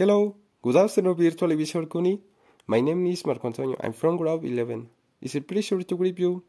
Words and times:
Hello, 0.00 0.34
good 0.62 0.76
afternoon, 0.76 1.14
virtual 1.14 1.54
visual 1.54 1.84
Kuni. 1.84 2.22
My 2.66 2.80
name 2.80 3.06
is 3.08 3.26
Marco 3.26 3.48
Antonio. 3.48 3.76
I'm 3.84 3.92
from 3.92 4.16
Grove 4.16 4.46
11. 4.46 4.88
It's 5.20 5.34
a 5.34 5.42
pleasure 5.42 5.82
to 5.82 5.94
greet 5.94 6.18
you. 6.18 6.42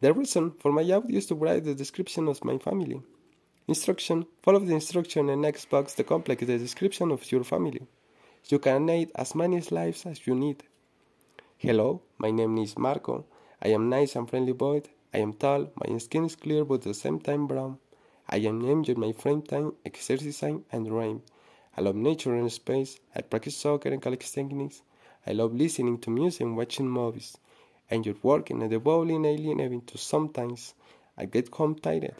The 0.00 0.14
reason 0.14 0.52
for 0.52 0.72
my 0.72 0.80
audio 0.80 1.18
is 1.18 1.26
to 1.26 1.34
write 1.34 1.64
the 1.64 1.74
description 1.74 2.28
of 2.28 2.42
my 2.42 2.56
family. 2.56 3.02
Instruction 3.66 4.24
Follow 4.42 4.60
the 4.60 4.72
instruction 4.72 5.28
and 5.28 5.42
next 5.42 5.68
box 5.68 5.92
the 5.92 6.02
complex 6.02 6.46
the 6.46 6.56
description 6.56 7.10
of 7.10 7.30
your 7.30 7.44
family. 7.44 7.82
You 8.48 8.58
can 8.58 8.88
add 8.88 9.10
as 9.14 9.34
many 9.34 9.60
slides 9.60 10.06
as 10.06 10.26
you 10.26 10.34
need. 10.34 10.62
Hello, 11.58 12.00
my 12.16 12.30
name 12.30 12.56
is 12.56 12.78
Marco. 12.78 13.26
I 13.60 13.68
am 13.68 13.90
nice 13.90 14.16
and 14.16 14.30
friendly 14.30 14.54
boy. 14.54 14.80
I 15.12 15.18
am 15.18 15.34
tall, 15.34 15.70
my 15.76 15.98
skin 15.98 16.24
is 16.24 16.36
clear 16.36 16.64
but 16.64 16.76
at 16.76 16.82
the 16.84 16.94
same 16.94 17.20
time 17.20 17.46
brown. 17.46 17.80
I 18.30 18.38
am 18.38 18.64
enjoying 18.64 18.98
my 18.98 19.12
frame 19.12 19.42
time, 19.42 19.74
exercising 19.84 20.64
and 20.72 20.90
rhyme. 20.90 21.20
I 21.78 21.80
love 21.80 21.94
nature 21.94 22.34
and 22.34 22.50
space. 22.50 22.98
I 23.14 23.20
practice 23.20 23.56
soccer 23.56 23.90
and 23.90 24.02
calisthenics. 24.02 24.82
I 25.24 25.30
love 25.30 25.54
listening 25.54 25.98
to 25.98 26.10
music 26.10 26.40
and 26.40 26.56
watching 26.56 26.88
movies. 26.88 27.38
I 27.88 27.94
enjoy 27.94 28.16
working 28.20 28.64
at 28.64 28.70
the 28.70 28.80
bowling 28.80 29.24
alien 29.24 29.60
even 29.60 29.82
to 29.82 29.96
sometimes 29.96 30.74
I 31.16 31.26
get 31.26 31.54
home 31.54 31.76
tired. 31.76 32.16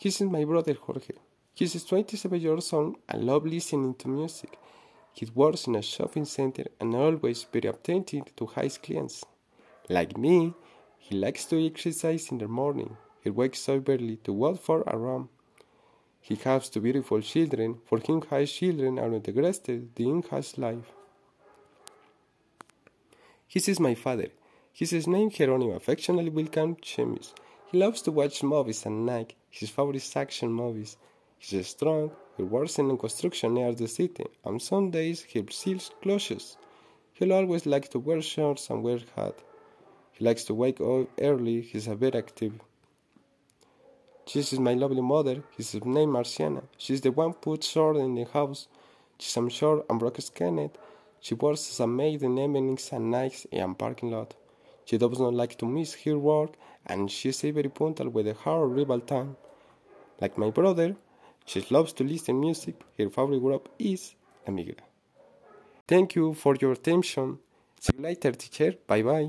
This 0.00 0.20
is 0.20 0.28
my 0.30 0.44
brother 0.44 0.74
Jorge. 0.74 1.16
He 1.54 1.64
is 1.64 1.84
27 1.84 2.40
years 2.40 2.72
old 2.72 2.98
and 3.08 3.24
love 3.24 3.46
listening 3.46 3.94
to 3.94 4.06
music. 4.06 4.60
He 5.12 5.26
works 5.34 5.66
in 5.66 5.74
a 5.74 5.82
shopping 5.82 6.24
center 6.24 6.66
and 6.78 6.94
always 6.94 7.42
very 7.52 7.68
attentive 7.68 8.36
to 8.36 8.46
his 8.46 8.78
clients. 8.78 9.24
Like 9.88 10.16
me, 10.16 10.54
he 10.98 11.16
likes 11.16 11.46
to 11.46 11.66
exercise 11.66 12.30
in 12.30 12.38
the 12.38 12.46
morning. 12.46 12.96
He 13.24 13.30
wakes 13.30 13.68
up 13.68 13.88
early 13.88 14.18
to 14.18 14.32
walk 14.32 14.60
for 14.60 14.84
a 14.86 14.96
run. 14.96 15.30
He 16.26 16.36
has 16.36 16.70
two 16.70 16.80
beautiful 16.80 17.20
children. 17.20 17.80
For 17.84 17.98
him, 17.98 18.22
his 18.30 18.50
children 18.50 18.98
are 18.98 19.18
the 19.18 19.30
greatest 19.30 19.68
in 19.68 20.22
his 20.30 20.56
life. 20.56 20.90
This 23.52 23.68
is 23.68 23.78
my 23.78 23.94
father. 23.94 24.28
His 24.72 25.06
name 25.06 25.28
Geronimo, 25.28 25.74
affectionately 25.76 26.30
will 26.30 26.46
call 26.46 26.76
Chemis. 26.80 27.34
He 27.70 27.76
loves 27.76 28.00
to 28.02 28.10
watch 28.10 28.42
movies 28.42 28.86
at 28.86 28.92
night. 28.92 29.34
His 29.50 29.68
favorite 29.68 30.16
action 30.16 30.50
movies. 30.50 30.96
He's 31.38 31.66
strong. 31.66 32.10
He 32.38 32.42
works 32.42 32.78
in 32.78 32.96
construction 32.96 33.52
near 33.52 33.74
the 33.74 33.86
city. 33.86 34.24
and 34.46 34.62
some 34.62 34.90
days, 34.90 35.24
he 35.24 35.44
seals 35.50 35.90
clothes. 36.00 36.56
He'll 37.12 37.34
always 37.34 37.66
like 37.66 37.90
to 37.90 37.98
wear 37.98 38.22
shorts 38.22 38.70
and 38.70 38.82
wear 38.82 39.00
hat. 39.14 39.34
He 40.12 40.24
likes 40.24 40.44
to 40.44 40.54
wake 40.54 40.80
up 40.80 41.06
early. 41.20 41.60
He's 41.60 41.86
a 41.86 41.94
very 41.94 42.16
active. 42.16 42.54
This 44.32 44.52
is 44.52 44.58
my 44.58 44.74
lovely 44.74 45.02
mother. 45.02 45.42
His 45.56 45.74
name 45.84 46.10
Marciana. 46.10 46.62
She's 46.78 47.00
the 47.00 47.12
one 47.12 47.34
put 47.34 47.62
short 47.62 47.96
in 47.96 48.14
the 48.14 48.24
house. 48.24 48.68
She's 49.18 49.36
am 49.36 49.48
short 49.48 49.84
and 49.88 49.98
broke 50.00 50.20
skinned. 50.20 50.70
She 51.20 51.34
works 51.34 51.70
as 51.70 51.80
a 51.80 51.86
maid 51.86 52.22
in 52.22 52.38
evenings 52.38 52.90
and 52.92 53.10
nights 53.10 53.46
in 53.50 53.74
parking 53.74 54.10
lot. 54.10 54.34
She 54.86 54.98
does 54.98 55.18
not 55.18 55.34
like 55.34 55.56
to 55.58 55.66
miss 55.66 55.94
her 56.04 56.18
work 56.18 56.52
and 56.86 57.10
she's 57.10 57.40
very 57.42 57.68
punctual 57.68 58.10
with 58.10 58.26
her 58.44 58.66
rival 58.66 59.00
time. 59.00 59.36
Like 60.20 60.38
my 60.38 60.50
brother, 60.50 60.96
she 61.46 61.64
loves 61.70 61.92
to 61.94 62.04
listen 62.04 62.40
music. 62.40 62.76
Her 62.98 63.10
favorite 63.10 63.40
group 63.40 63.68
is 63.78 64.14
Amiga. 64.46 64.74
Thank 65.86 66.14
you 66.14 66.34
for 66.34 66.56
your 66.60 66.72
attention. 66.72 67.38
See 67.80 67.92
you 67.96 68.02
later, 68.02 68.32
teacher. 68.32 68.74
Bye 68.86 69.02
bye. 69.02 69.22